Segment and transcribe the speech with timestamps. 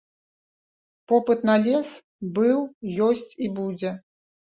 [1.11, 1.89] Попыт на лес
[2.41, 2.59] быў,
[3.13, 3.97] ёсць і будзе.